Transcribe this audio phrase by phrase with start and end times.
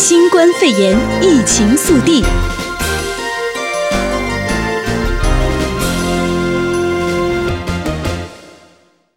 [0.00, 2.22] 新冠肺炎疫情速递。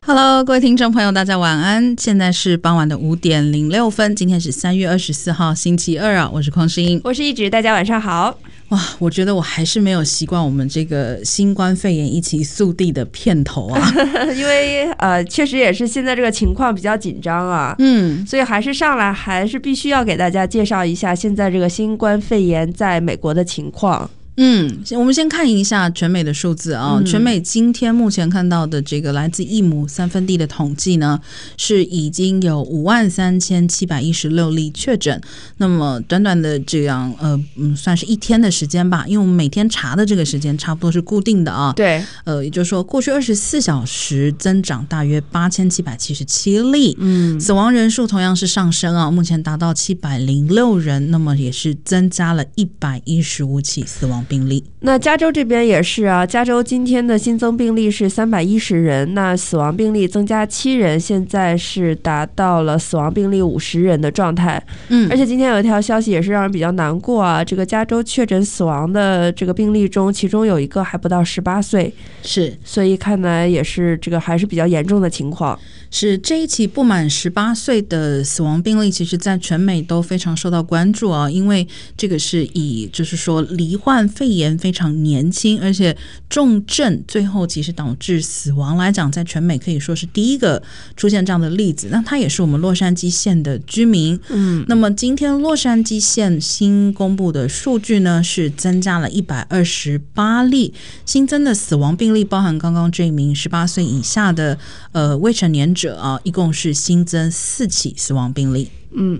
[0.03, 1.95] Hello，各位听众朋友，大家晚安。
[1.99, 6.27] 现在是傍晚的五点零六分，今天是三月二十四号，星期二啊。
[6.33, 8.35] 我是匡诗莹，我是一直，大家晚上好。
[8.71, 13.93] 哇，我觉得我还是没有习惯我们这个新冠肺炎疫情速递的片头啊，
[14.35, 24.09] 因为呃，确实也是现在这个情况比较紧张啊，嗯，所以还是上来还是必须要给大家介绍一下现在这个新冠肺炎在美国的情况。
[24.37, 27.01] 嗯，我们先看一下全美的数字啊。
[27.05, 31.19] 全美今天目前看到的这个来自一亩三分地的统计呢，
[31.57, 35.21] 是已经有五万三千七百一十六例确诊。
[35.57, 41.73] 那么短短的这样呃嗯，算是一天的时间吧，因为我们每天查的这个时间差不多是固定的啊。
[41.73, 46.95] 对，呃，也就是说过去二十四小时增长大约八千七百七十七例。
[46.99, 54.63] 嗯，死亡人数同样是上升啊，目前达到七百零六人，那么也是增加了一百一十五起死亡病例。
[54.81, 64.61] 那加州这边也是啊，加州今天的新增病例是三百一十人，那死亡病例增加七人，现在是达到了死亡病例五十人的状态。
[64.89, 75.57] 嗯，而且今天有一条消息也是让人比较难过啊，这个加州确诊死亡的这个病例中，其中有一个还不到十八岁，是，所以看来也是这个还是比较严重的情况。
[75.93, 85.97] 是这一起不满十八岁的死亡病例，其实在全美都非常受到关注啊，因为这个是以就是说罹患肺炎非常年轻，而且
[86.29, 90.63] 重症最后其实导致死亡来讲，在全美可以说是第一个
[90.95, 91.89] 出现这样的例子。
[91.91, 94.17] 那他也是我们洛杉矶县的居民。
[94.29, 100.73] 嗯，那么今天洛杉矶县新公布的数据呢，是增加了一百二十八例
[101.05, 104.57] 新增的死亡病例，包含刚刚这一名十八岁以下的
[104.93, 105.81] 呃未成年者。
[105.81, 108.69] 者啊，一共是新增四起死亡病例。
[108.93, 109.19] 嗯，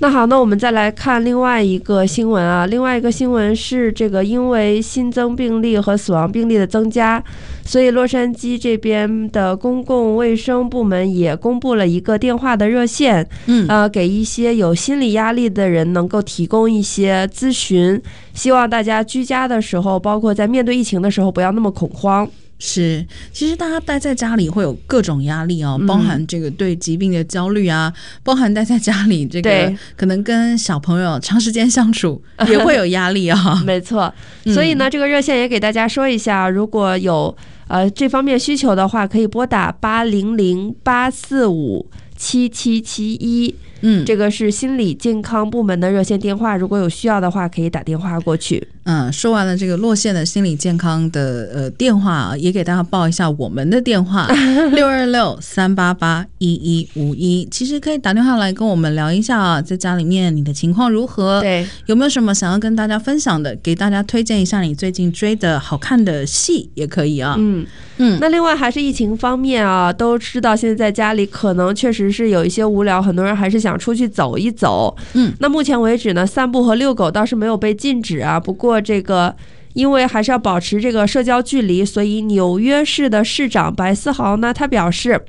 [0.00, 2.64] 那好，那我们再来看另外一个新闻啊。
[2.66, 7.22] 另外一个新闻是，这个因为新增病例和死亡病例的增加，
[7.64, 18.00] 所以洛杉矶这边的公共卫生部门也公布了一个电话的热线，嗯，呃，给一些有心理压力的人能够提供一些咨询，
[18.32, 22.26] 希望大家居家的时候，包括在面对疫情的时候，不要那么恐慌。
[22.62, 33.62] 是，其实大家待在家里会有各种压力哦，包含这个对疾病的焦虑啊，嗯、包含待在家里这个可能跟小朋友长时间相处 也会有压力啊、哦。
[33.64, 34.12] 没错，
[34.44, 37.34] 所以呢，这个热线也给大家说一下，如果有
[37.66, 43.54] 呃这方面需求的话，可以拨打八零零八四五七七七一。
[43.82, 48.66] 嗯，这个是心理健康部门的热线电话，如果有需要的话，可以打电话过去。
[48.84, 54.26] 嗯，说完了这个洛县的心理健康的呃电话，也给大家报一下我们的电话：
[54.72, 57.46] 六二六三八八一一五一。
[57.50, 61.40] 其实可以打电话来跟我们聊一下啊，在家里面你的情况如何？
[61.40, 63.54] 对，有没有什么想要跟大家分享的？
[63.62, 67.36] 给大家推荐一下你最近追的好看的戏也可以啊。
[67.38, 67.66] 嗯
[67.98, 74.96] 嗯，那另外还是疫情方面啊，都知道现在在家里可能确实是有一些无聊，很多人还是想出去走一走。
[75.14, 78.38] 嗯，那目前为止呢，散步和遛狗倒是没有被禁止啊。
[78.38, 79.34] 不过这个
[79.74, 85.20] 因为还是要保持这个社交距离，所以纽约市的市长白思豪呢，他表示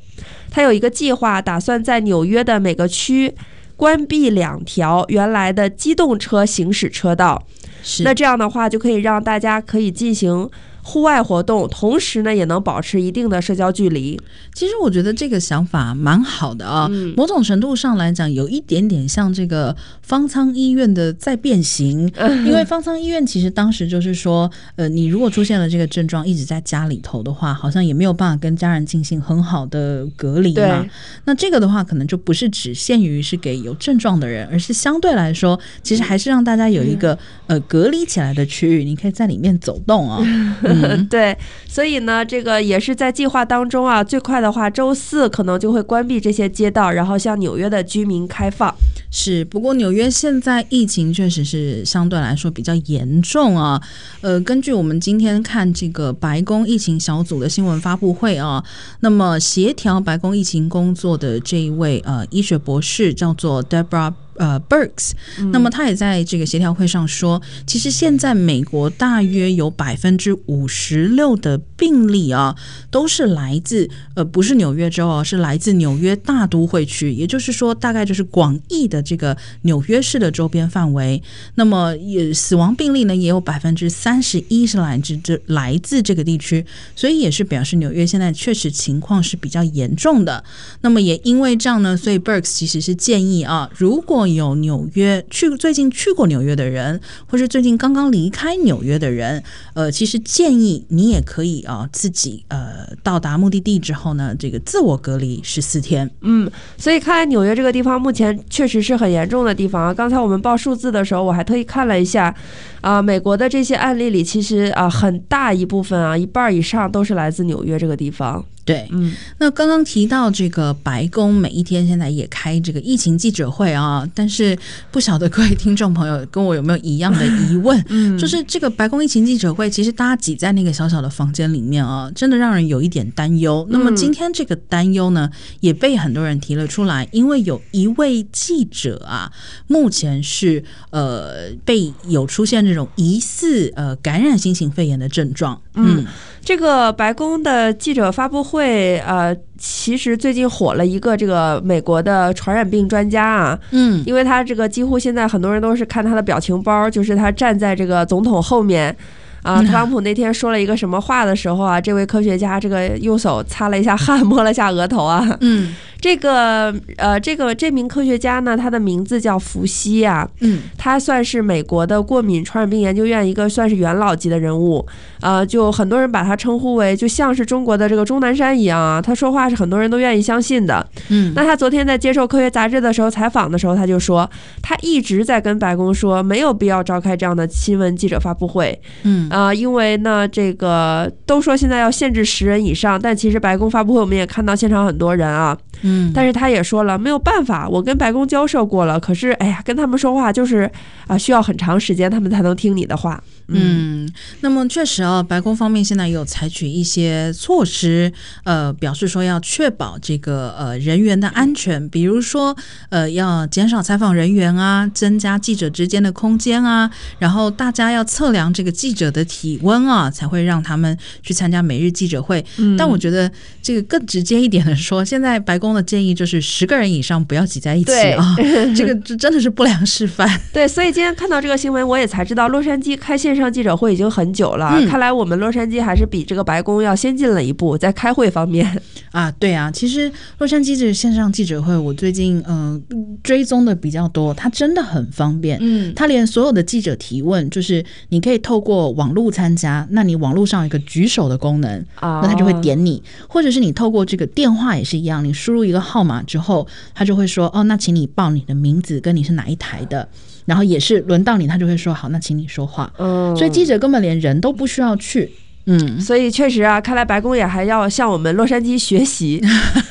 [0.49, 3.33] 他有一个计划，打算在纽约的每个区
[3.75, 7.43] 关闭两条原来的机动车行驶车道。
[7.83, 10.49] 是，那这样的话就可以让大家可以进行。
[10.83, 14.19] 户外活动，同时呢也能保持一定的社交距离。
[14.53, 22.11] 其实我觉得这个想法蛮好的啊，嗯、某种程度上来讲，有一点点像这个方舱医院的在变形。
[22.15, 30.85] 嗯、因为方舱医院其实当时就是说，呃，你如果出现了这个症状，一直在家里头的话，好像也没有办法跟家人进行很好的隔离嘛。
[31.25, 37.13] 那这个的话，可能就不是只限于是给有症状的人，而是相对来说，其实还是让大家有一个、
[37.47, 40.21] 嗯、呃隔离起来的区域，你可以在里面走动啊。
[40.71, 41.37] 嗯， 对，
[41.67, 44.03] 所以呢，这个也是在计划当中啊。
[44.03, 48.73] 最快的话，周四可能就会关闭这些街道，然后向纽约的居民开放。
[49.09, 53.81] 是，不过纽约现在疫情确实是相对来说比较严重啊。
[54.21, 58.63] 呃，根据我们今天看这个白宫疫情小组的新闻发布会啊，
[59.01, 64.13] 那么协调白宫疫情工作的这一位呃医学博士叫做 Deborah。
[64.35, 65.11] 呃，Berks，
[65.51, 72.55] 那么他也在这个协调会上说，其实现在美国大约有百分之五十六的病例啊，
[72.89, 81.21] 都是来自呃不是纽约州哦，是来自纽约大都会区，也就是说大概就是广义的这个纽约市的周边范围。
[81.55, 90.43] 那么也死亡病例呢，也有百分之三十一是来自这来自这个地区，所以也是表示纽约现在确实情况是比较严重的。
[90.81, 106.09] 那么也因为这样呢，所以 Berks 其实是建议啊，如果有纽约去最近去过纽约的人，或是最近刚刚离开纽约的人，呃，其实建议你也可以啊、自己呃到达目的地之后呢，这个自我隔离十四天。
[106.21, 109.93] 嗯，所以看来纽约这个地方目前确实是很严重的地方啊。
[109.93, 112.33] 刚才我们报数字的时候，我还特意看了一下
[112.81, 118.43] 啊、美国的这些案例里，其实啊、很大一部分啊，一半以上都是来自纽约这个地方。
[118.63, 124.57] 对，嗯，那刚刚提到这个白宫每一天现在也开这个疫情记者会啊，但是
[124.91, 127.83] 不晓得各位听众朋友跟我有没有一样的疑问？
[127.89, 133.65] 嗯，就是这个白宫疫情记者会，其实大家挤在那个小小的房间里面啊，真的让人有一点担忧。
[133.71, 135.29] 那么今天这个担忧呢，
[135.59, 139.31] 也被很多人提了出来，因为有一位记者啊，
[139.65, 146.05] 目前是呃被有出现这种疑似呃感染新型肺炎的症状，嗯。
[146.43, 158.95] 这个白宫的记者发布会，呃，其实最近火了一个这个美国的传染病专家啊，嗯，因为他这个几乎现在很多人都是看他的表情包，就是他站在这个总统后面，
[159.43, 165.73] 啊，特朗普那天说了一个什么话的时候啊，这位科学家这个用手擦了一下汗， 摸了一下额头啊，嗯。
[166.01, 174.83] 这个呃，这个这名科学家呢，他的名字叫福西啊，嗯，他算是美国的过敏传染病研究院一个算是元老级的人物，
[175.19, 184.27] 呃，就很多人把他称呼为就像是中国的这个钟南山一样啊，他说话是很多人都愿意相信的，嗯，那他昨天在接受科学杂志的时候采访的时候，他就说
[184.59, 195.57] 他一直在跟白宫说没有必要召开这样的新闻记者发布会，嗯啊，呃，因为呢这个都说现在要限制十人以上，但其实白宫发布会我们也看到现场很多人啊。
[195.83, 200.69] 嗯，但是他也说了，没有办法，我跟白宫交涉过了，可是，哎呀，跟他们说话就是
[201.07, 203.19] 啊，需要很长时间，他们才能听你的话。
[203.47, 204.09] 嗯，
[204.41, 208.11] 那么确实啊，白宫方面现在也有采取一些措施，
[208.43, 212.55] 呃，表示说要确保这个呃人员的安全，比如说
[212.89, 216.89] 呃要减少采访人员啊，增加记者之间的空间啊，
[217.19, 222.43] 然后大家要测量这个记者的体温啊，才会让他们去参加每日记者会。
[222.57, 223.29] 嗯，但我觉得
[223.61, 228.35] 这个更直接一点的说，现在白宫的建议就是十个人以上不要挤在一起啊，
[228.75, 230.39] 这个这真的是不良示范。
[230.53, 233.40] 对，所以今天看到这个新闻，我也才知道洛杉矶开线上。
[233.41, 238.81] 上记者会已经很久了，看来我们洛杉矶还是比这个白宫要先进了一步，在开会方面。
[239.11, 260.07] 啊，对啊，其实洛杉矶这个线上记者会，我最近嗯、呃、追踪的比较多，它真的很方便，嗯，它连所有的记者提问，就是你可以透过网络参加，那你网络上有一个举手的功能，那它就会点你，或者是你透过这个电话也是一样，你输入一个号码之后，它就会说哦，那请你报你的名字跟你是哪一台的。
[260.45, 262.91] 然后也是轮到你，他就会说好，那请你说话。
[262.97, 265.31] 嗯，所以记者根本连人都不需要去。
[265.67, 269.39] 嗯，所以确实啊，看来白宫也还要向我们洛杉矶学习。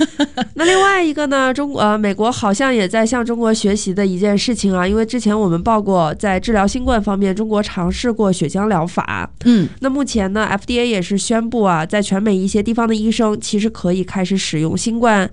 [0.55, 9.31] 那另外一个呢，中国呃美国好像也在向中国学习的一件事情啊，因为之前我们报过，在治疗新冠方面，中国尝试过血浆疗法。
[9.45, 15.31] 嗯，那目前呢，FDA 也是宣布啊，在全美一些地方的医生其实可以开始使用新冠。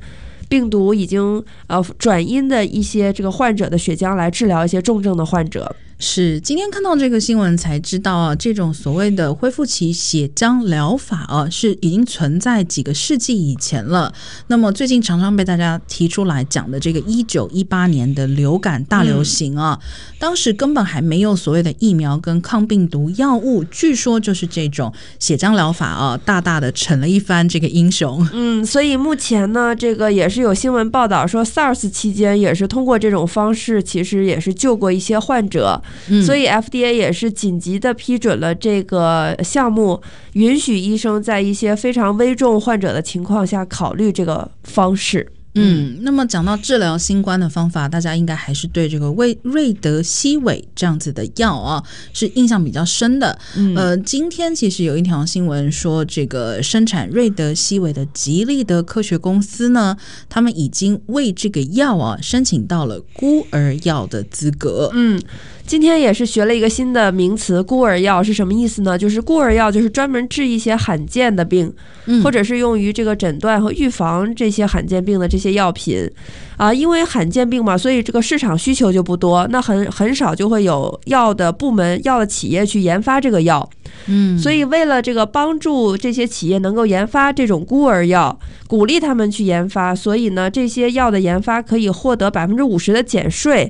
[0.48, 5.76] 病毒已经呃转阴的一些这个患者的血浆来治疗一些重症的患者。
[6.00, 14.14] 是今天看到这个新闻才知道啊，这种所谓的恢复期血浆疗法啊，是已经存在几个世纪以前了。
[14.46, 19.80] 那么最近常常被大家提出来讲的这个一九一八年的流感大流行啊，
[20.20, 28.24] 当时根本还没有所谓的疫苗跟抗病毒药物，据说就是这种血浆疗法啊，大大的逞了一番这个英雄。
[28.34, 35.82] 嗯，所以目前呢，这个也是有新闻报道说，SARS 期间也是通过这种方式，其实也是救过一些患者。
[36.26, 40.02] 所以 FDA 也是紧急的批准了这个项目，
[40.34, 45.32] 允许医生在一些非常危重患者的情况下考虑这个方式。
[45.60, 53.36] 嗯，那么讲到治疗新冠的方法，大家应该还是对这个瑞瑞德西韦这样子的药啊是印象比较深的。
[53.56, 59.98] 嗯、呃，今天其实有一条新闻说，这个生产瑞德西韦的吉利德科学公司呢，
[60.30, 64.92] 他们已经为这个药啊申请到了孤儿药的资格。
[64.94, 65.20] 嗯。
[65.68, 68.98] 今天也是学了一个新的名词，孤儿药是什么意思呢？
[68.98, 71.72] 就是孤儿药就是专门治一些罕见的病，
[72.06, 76.10] 嗯，或者是用于这个诊断和预防这些罕见病的这些药品，
[76.56, 83.70] 啊，因为罕见病嘛，所以这个市场需求就不多，那很很少就会有药的部门、药的企业去研发这个药，
[84.06, 93.70] 嗯，所以为了这个帮助这些企业能够研发这种孤儿药，鼓励他们去研发，所以呢，这些药的研发可以获得百分之五十的减税。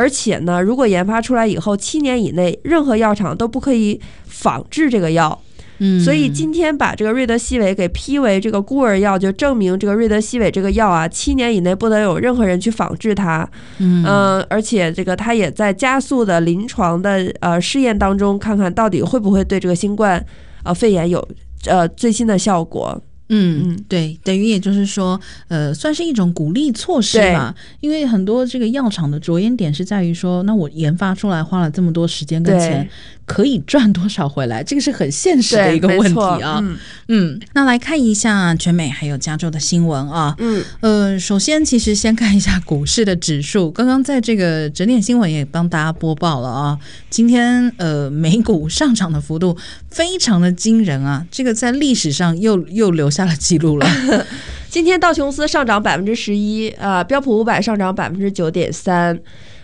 [0.00, 5.38] 而且呢，如果研发出来以后七年以内，任何药厂都不可以仿制这个药。
[5.76, 13.46] 嗯，所以今天把这个瑞德西韦给批为这个孤儿药，就证明这个瑞德西韦这个药啊，七年以内不得有任何人去仿制它。
[13.78, 20.24] 嗯、呃，而且这个它也在加速的临床的呃试验当中，看看到底会不会对这个新冠
[20.64, 21.28] 呃肺炎有
[21.66, 22.98] 呃最新的效果。
[23.30, 25.18] 嗯嗯，对，等于也就是说，
[25.48, 27.54] 呃，算是一种鼓励措施吧。
[27.80, 32.88] 因为很多这个药厂的着眼点是在于说，那我研发出来花了这么多时间跟钱。
[33.30, 34.60] 可以赚多少回来？
[34.60, 36.58] 这个是很现实的一个问题啊。
[36.60, 40.34] 嗯，嗯，那来看一下全美还有加州的新闻啊。
[40.38, 43.70] 嗯，呃，首先其实先看一下股市的指数。
[43.70, 46.76] 刚刚在这个整点新闻也帮大家播报了啊。
[47.08, 49.56] 今天呃，美股上涨的幅度
[49.88, 53.86] 非常的惊人啊，这个在历史上又又留下了记录了。
[54.68, 59.16] 今天道琼斯上涨百分之十一啊，标普五百上涨百分之九点三。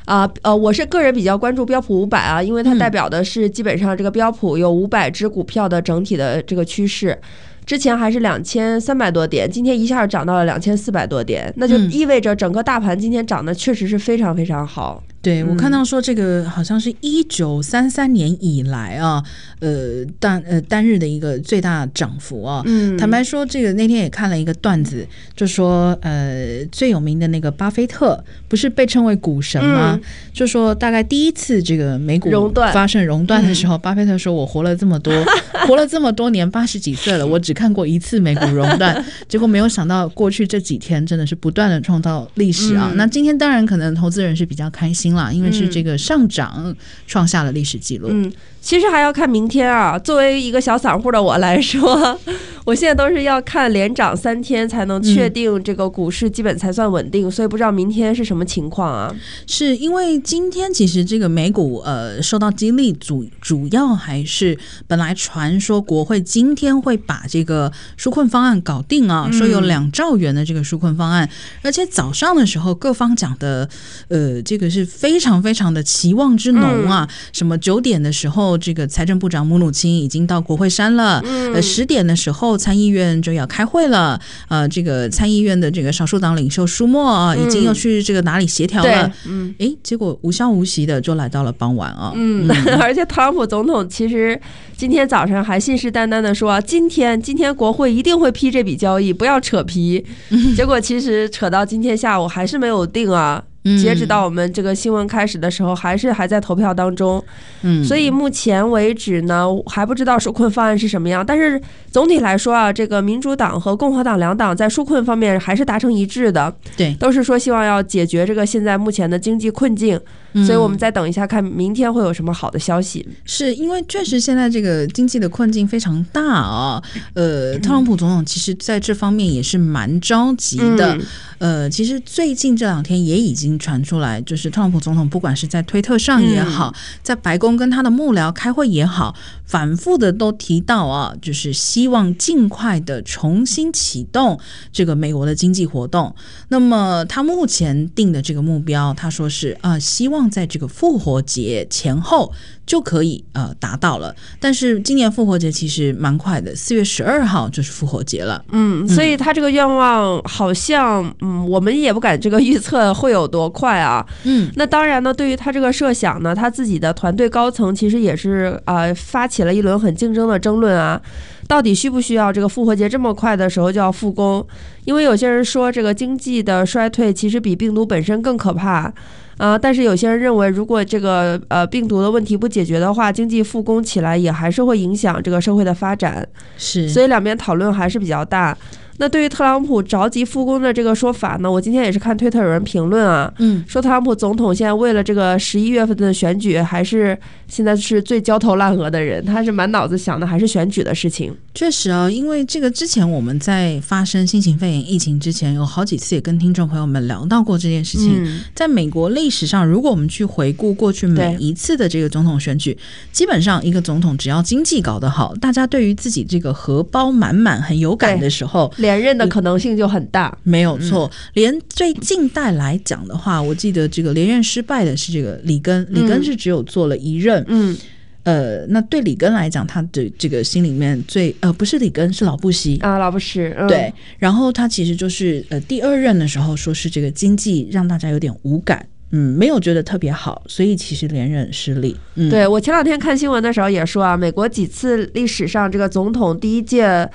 [0.06, 7.18] 啊，呃，我是个人比较关注标普五百啊，因为它代表的是基本上这个标普有五百只股票的整体的这个趋势。
[7.66, 15.02] 之前还是两千三百多点，今天一下涨到了两千四百多点，那就意味着整个大盘今天涨得确实是非常非常好。
[15.26, 19.20] 对，我看到说这个好像是一九三三年以来啊，
[19.58, 22.62] 呃单呃单日的一个最大涨幅啊。
[22.64, 25.04] 嗯，坦白说，这个那天也看了一个段子，
[25.34, 29.98] 就说呃最有名的那个巴菲特不是被称为股神吗？
[30.00, 30.02] 嗯、
[30.32, 32.30] 就说大概第一次这个美股
[32.72, 35.12] 发生熔断的时候，巴菲特说：“我活了这么多，
[35.66, 42.90] 活了这么多年，八十几岁了，我只看过一次美股熔断。”结果没有想到过去这几天真的是不断的创造历史啊。
[42.92, 45.15] 嗯、那今天当然可能投资人是比较开心。
[45.32, 46.74] 因为是这个上涨
[47.06, 48.08] 创下了历史记录。
[48.10, 48.32] 嗯，
[48.66, 49.96] 其实还要看明天啊。
[49.96, 52.18] 作为一个小散户的我来说，
[52.66, 59.14] 我现在都是要看连涨三天才能确定这个股市基本才算稳定，所以不知道明天是什么情况啊？
[59.46, 64.58] 是因为今天其实这个美股呃受到激励，主主要还是
[64.88, 71.30] 本来传说国会今天会把这个纾困方案搞定啊，说有两兆元的这个纾困方案，
[71.62, 73.68] 而且早上的时候各方讲的
[74.08, 81.22] 呃这个是非常非常的期望之浓啊，什么九点的时候这个财政部长姆努钦已经到国会山了，
[81.52, 82.56] 呃十点的时候。
[82.56, 92.78] 参议院就要开会了，呃，这个参议院的这个少数党领袖舒默啊，已经要去这个哪里协调了，嗯，诶，结果无消无息的就来到了傍晚啊，嗯，嗯。
[92.80, 94.40] 而且特朗普总统其实
[94.76, 100.04] 今天早上还信誓旦旦的说，今天今天国会一定会批这笔交易，不要扯皮，
[100.56, 103.42] 结果其实扯到今天下午还是没有定啊。
[103.80, 107.22] 截止到我们这个新闻开始的时候，还是还在投票当中，
[107.62, 111.24] 嗯，所以目前为止呢，还不知道纾困方案是什么样。
[111.24, 120.00] 但是总体来说啊，这个民主党和共和党两党在纾困方面还是达成一致的，对，都是说希望要解决这个现在目前的经济困境。
[120.44, 123.06] 所以我们再等一下，看明天会有什么好的消息。
[123.24, 126.82] 是因为确实现在这个经济的困境非常大啊，
[127.14, 130.98] 呃，特朗普总统其实在这方面也是蛮着急的。
[131.38, 139.14] 呃，其实最近这两天也已经传出来，就是特朗普总统不管是在推特上也好，在白宫跟他的幕僚开会也好，
[139.46, 144.38] 反复的都提到啊，就是希望尽快的重新启动
[144.70, 146.14] 这个美国的经济活动。
[146.48, 150.26] 那么他目前定的这个目标，他说是啊，呃，希望。
[150.28, 152.32] 在这个复活节前后
[152.66, 158.44] 就可以呃达到了，但是今年复活节其实蛮快的，四月十二号就是复活节了。
[158.50, 164.04] 嗯，所以他这个愿望好像嗯，我们也不敢这个预测会有多快啊。
[164.24, 170.98] 嗯，那当然呢，对于他这个设想呢，他自己的团队高层其实也是呃发起了一轮很竞争的争论啊，
[171.46, 174.46] 到底需不需要这个复活节这么快的时候就要复工？
[174.86, 178.90] 因为有些人说这个经济的衰退其实比病毒本身更可怕。
[179.38, 186.26] 啊、呃，但是有些人认为，如果这个呃病毒的问题不解决的话，经济复工起来也还是会影响这个社会的发展。
[186.56, 188.56] 是，所以两边讨论还是比较大。
[188.98, 197.16] 那对于特朗普着急复工的这个说法呢，我今天也是看推特有人评论啊，嗯，说特朗普总统现在为了这个十一月份的选举，还是
[197.46, 201.30] 现在是最焦头烂额的人，他是满脑子想的还是选举的事情。
[201.54, 208.24] 确实啊，因为这个之前我们在发生新型肺炎疫情之前，有好几次也跟听众朋友们聊到过这件事情。
[208.24, 212.78] 嗯、在美国历史上，如果我们去回顾过去每一次的这个总统选举，
[213.10, 218.72] 基本上一个总统只要经济搞得好，大家对于自己这个荷包满满很有感的时候。
[218.76, 221.10] 连任的可能性就很大，没有错。
[221.34, 227.44] 连最近代来讲的话，我记得这个连任失败的是这个里根，里根是只有做了一任。
[227.48, 227.76] 嗯，
[228.22, 233.92] 呃，那对里根来讲，他的这个心里面最呃不是里根是老布希啊，老布什、嗯、对。
[234.20, 238.86] 然后他其实就是呃第二任的时候，说是这个经济让大家有点无感。
[239.10, 241.96] 嗯，没有觉得特别好，所以其实连任失利。
[242.14, 247.08] 嗯，对，我前两天看新闻的时候也说啊，美国几次历史上这个总统第一届。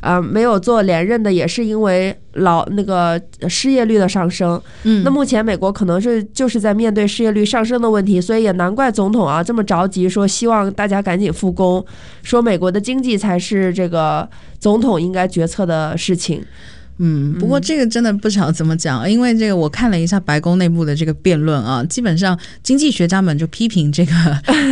[0.00, 4.62] 啊、呃，没有做连任的也是因为老那个失业率的上升。
[4.84, 11.84] 嗯，那目前美国可能是就是在面对失业率上升的问题，所以也难怪总统啊这么着急，说希望大家赶紧复工，
[12.22, 14.28] 说美国的经济才是这个
[14.60, 16.44] 总统应该决策的事情。
[16.98, 24.12] 嗯，不过这个真的不晓得怎么讲，因为这个我看了一下白宫内部的这个辩论啊，基本上经济学家们就批评这个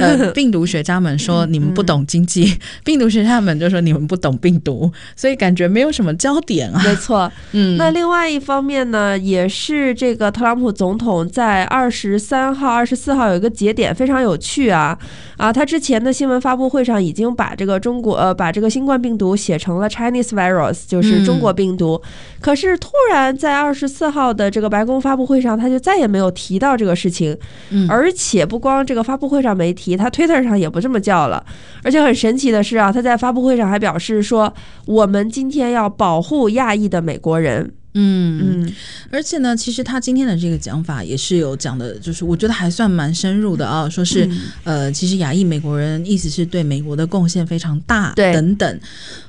[0.01, 6.83] 呃 病毒学家们说你们不懂经济， 病毒学家们就说你们不懂病毒，所以感觉没有什么焦点啊。
[6.85, 14.99] 没错，嗯，那另外一方面呢，也是这个特朗普总统在二十三号、二十四号有一个节点非常有趣啊
[15.37, 22.03] 啊，他之前的新闻发布会上已经把这个中国呃把这个新冠病毒写成了 Chinese virus，就是中国病毒。
[22.05, 27.37] 嗯可是突然在二十四号的这个白宫发布会上，他就再也没有提到这个事情，
[27.71, 31.45] 嗯，而且不光这个发布会上没提，他 Twitter 上也不这么叫了。
[31.83, 34.53] 而且很神奇的是啊，他在发布会上还表示说
[34.87, 38.63] ：“我们今天要保护亚裔的美国人。”嗯。
[38.65, 38.73] 嗯，
[39.11, 44.29] 而且呢，其实他今天的这个讲法也是有讲的，就是我觉得还算蛮深入的啊，说是
[44.65, 48.81] 呃，其实亚裔美国人意思是对美国的贡献非常大，对，等等。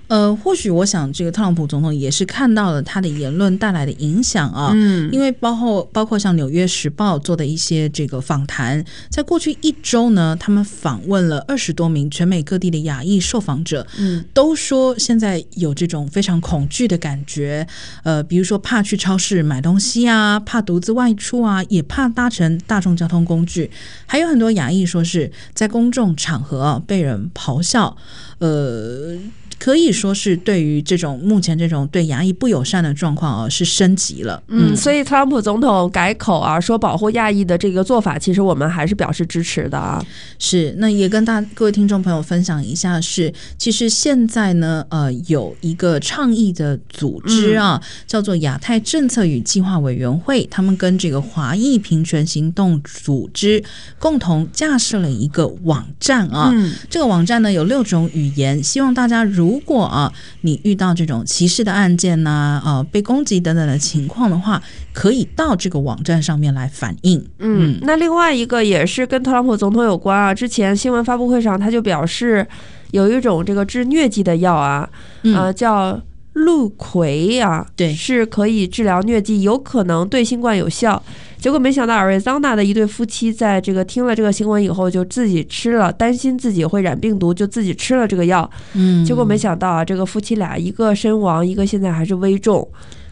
[0.08, 17.68] 呃，或许我想，这个特朗普总统也是看到了他的言论带来的影响啊，嗯，因为包括包括像《纽约时报》做的一些这个访谈，在过去一周呢，他们访问了二十多名全美各地的亚裔受访者，嗯，都说现在有这种非常恐惧的感觉，
[18.04, 23.70] 呃，比如说怕去超市买东西啊，怕独自外出啊，也怕搭乘大众交通工具，
[24.06, 27.98] 还有很多亚裔说是在公众场合被人咆哮，
[28.40, 29.18] 呃。
[29.60, 34.42] 可以说是对于这种目前这种对亚裔不友善的状况啊，是升级了。
[34.48, 40.04] 嗯，所以特朗普总统改口啊，说保护亚裔的这个做法，其实我们还是表示支持的啊。
[40.40, 53.64] 是，那也跟大各位听众朋友分享一下是，是其实现在呢，呃，有一个倡议的组织啊，嗯、叫做亚太政策与计划委员会，他们跟这个华裔平权行动组织
[53.98, 56.52] 共同架设了一个网站啊。
[56.54, 67.26] 嗯、这个网站呢有六种语言，希望大家如如果啊，你遇到这种歧视的案件呢，啊，被攻击等等的情况的话，可以到这个网站上面来反映。
[67.40, 70.34] 嗯，那另外一个也是跟特朗普总统有关啊。
[70.34, 72.46] 之前新闻发布会上他就表示，
[72.92, 74.90] 有一种这个治疟疾的药啊，
[75.24, 75.98] 呃，叫
[76.38, 81.02] 氯喹啊，对，是可以治疗疟疾，有可能对新冠有效。
[81.40, 88.50] 结果没想到，Arizona 的一对夫妻在这个听了这个新闻以后，就自己吃了，担心自己会染病毒，就自己吃了这个药。
[88.74, 92.68] 嗯，结果没想到啊，这个夫妻俩一个身亡，一个现在还是危重。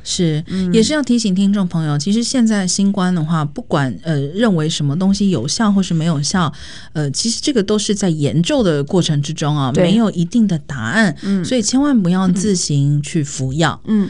[0.05, 0.41] 是，
[0.71, 6.53] 也是要提醒听众朋友，其实现在新冠的话，不管呃认为什么东西有效或是没有效，
[6.93, 11.13] 呃，其实这个都是在研究的过程之中啊，没有一定的答案。
[11.23, 13.81] 嗯，所以千万不要自行去服药。
[13.85, 14.07] 嗯。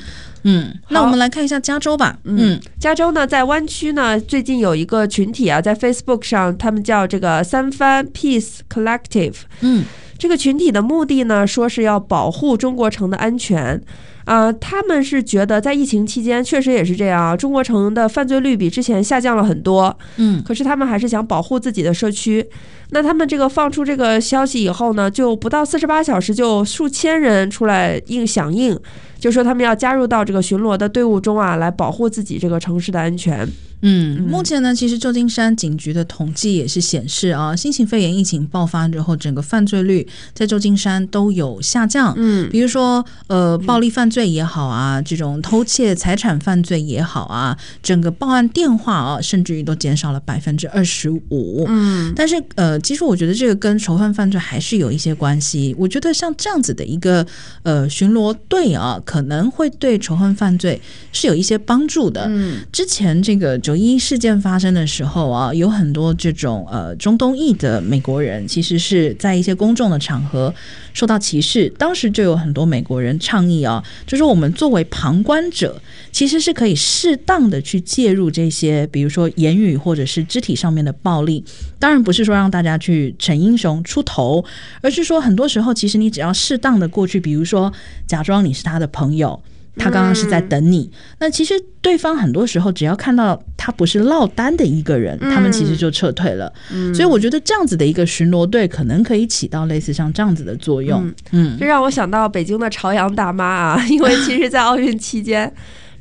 [0.48, 2.20] 嗯，那我们来看一下加州吧。
[2.24, 9.38] 嗯，加州呢，在湾区呢，最近有一个群体啊，在 Facebook 上，他们叫这个三番 Peace Collective。
[9.62, 9.84] 嗯，
[10.20, 13.82] 这个群体的目的呢，说是要保护中国城的安全。
[14.26, 19.96] 啊、呃，他们是觉得在疫情期间确实也是这样，中国城的犯罪率比之前下降了很多。
[20.18, 22.46] 嗯，可是他们还是想保护自己的社区。
[22.90, 28.78] 那他们这个放出这个消息以后呢，就不到四十八小时，就数千人出来应响应。
[29.20, 33.48] 就说他们要加入到这个巡逻的队伍中啊，来保护自己这个城市的安全。
[33.88, 42.12] 嗯，目前呢，其实旧金山警局的统计也是显示啊，新型肺炎疫情爆发之后，整个犯罪率在旧金山都有下降。
[42.18, 51.66] 嗯，比如说呃，暴力犯罪也好啊，这种偷窃财产犯罪也好啊，整个报案电话啊，甚至于都减少了百分之二十五。
[51.68, 55.76] 嗯，但是呃，其实我觉得这个跟仇恨犯罪还是有一些关系。
[55.78, 57.24] 我觉得像这样子的一个
[57.62, 62.26] 呃巡逻队啊，可能会对仇恨犯罪是有一些帮助的。
[62.30, 70.54] 嗯，之前这个九一事件发生的时候啊，有很多这种呃中东裔的美国人，其实是在一些公众的场合
[70.94, 71.70] 受到歧视。
[71.78, 81.44] 当时就有很多美国人倡议啊，就是我们作为旁观者，其实是可以适当的去介入这些，比如说言语或者是肢体上面的暴力。
[81.78, 84.44] 当然不是说让大家去逞英雄出头，
[84.82, 87.72] 而是说很多时候其实你只要适当的过去，比如说
[88.08, 89.42] 假装你是他的朋友。
[89.78, 96.52] 他刚刚是在等你，嗯、那其实对方很多时候只要看到他不是落单的一个人，嗯、他们其实就撤退了。
[96.72, 101.12] 嗯、所以我觉得这样子的一个巡逻队可能可以起到类似像这样子的作用。
[101.32, 105.52] 嗯，这让我想到北京的朝阳大妈啊， 因为其实，在奥运期间。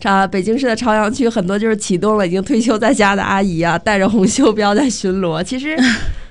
[0.03, 5.43] 啊，北京市的朝阳区很多就是启动了已经退休在家的阿姨啊，带着红袖标在巡逻。
[5.43, 5.77] 其实。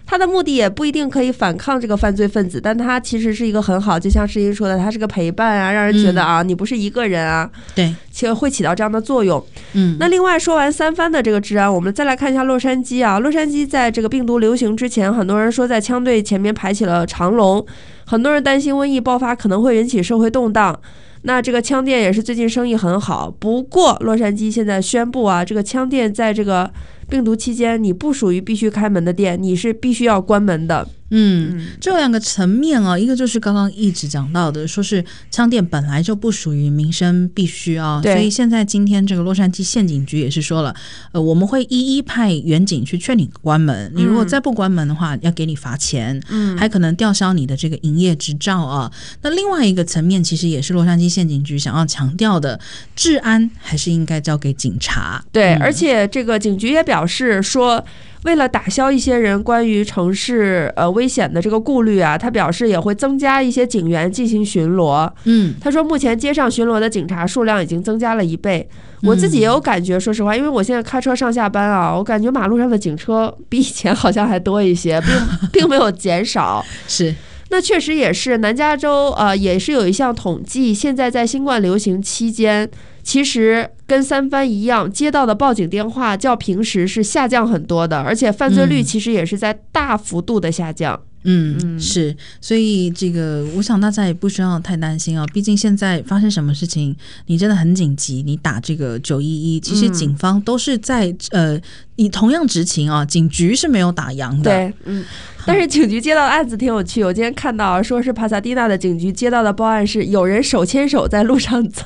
[0.06, 9.44] 他的目的也不一定可以反抗这个犯罪分子，但他其实是一个很好，就像诗音说的，他是个陪伴啊，让人觉得啊，你不是一个人啊，对，其实会起到这样的作用。
[9.74, 13.18] 嗯，那另外说完三藩的这个治安，我们再来看一下洛杉矶啊。
[13.18, 17.66] 洛杉矶在这个病毒流行之前，很多人说在枪队前面排起了长龙，
[18.06, 20.78] 很多人担心瘟疫爆发可能会引起社会动荡。
[21.24, 26.70] 那这个枪店也是最近生意很好，不过洛杉矶现在宣布啊，这个枪店在这个。
[27.14, 30.90] 病毒期间，你不属于必须开门的店，你是必须要关门的。
[31.16, 40.76] 嗯，这有两个层面啊，一个就是刚刚一直讲到的，说是枪店本来就不属于民生必须啊，所以现在今天这个洛杉矶县警局也是说了，
[41.12, 48.92] 呃，我们会一一派员警去劝你关门，你如果再不关门的话，要给你罚钱，嗯，还可能吊销你的这个营业执照啊。
[49.22, 52.60] 那另外一个层面，其实也是洛杉矶县警局想要强调的，
[52.96, 55.24] 治安还是应该交给警察。
[55.32, 57.86] 对，而且这个警局也表示说。
[58.26, 65.12] 为了打消一些人关于城市呃危险的这个顾虑啊，他表示也会增加一些警员进行巡逻。
[65.26, 68.68] 嗯，他说目前街上巡逻的警察数量已经增加了一倍。
[69.02, 75.12] 我自己也有感觉，说实话，因为我现在开车上下班啊，我感觉马路上的警车比以前好像还多一些，并
[75.52, 76.66] 并没有减少。
[76.88, 77.14] 是，
[77.50, 78.38] 那确实也是。
[78.38, 82.70] 南加州呃也是有一项统计，现在在新冠流行期间。
[83.04, 91.00] 其实跟三番一样，接到的报警电话较平时是下降很多的，而且犯罪率其实也是在大幅度的下降。
[91.26, 95.26] 嗯，嗯是，所以这个我想大家也不需要太担心啊。
[95.34, 96.94] 毕竟现在发生什么事情，
[97.28, 101.58] 你真的很紧急，你打这个九一一，其实警方都是在呃，
[101.96, 104.52] 你同样执勤啊，警局是没有打烊的。
[104.52, 105.06] 对，嗯，
[105.48, 111.86] 但是警局接到的案子挺有趣，我今天看到说是帕萨蒂娜的警局接到的报案是有人手牵手在路上走。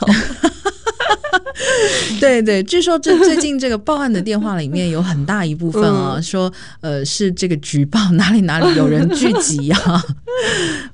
[2.19, 10.03] 对对，据说这最近这个报案的电话里面有很大一部分啊，嗯、说呃是这个举报哪里哪里有人聚集啊。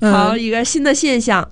[0.00, 1.46] 好，一个新的现象。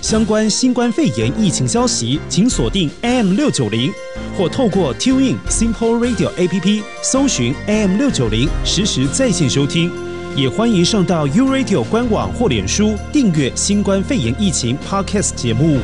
[0.00, 3.90] 相关新冠肺炎疫情消息，请锁定 AM 六九零，
[4.36, 9.90] 或透过 TuneIn Simple Radio APP 搜寻 AM 六九零，实时在线收听。
[10.36, 15.78] 也欢迎上到 U Radio 官网或脸书订阅新冠肺炎疫情 Podcast 节目。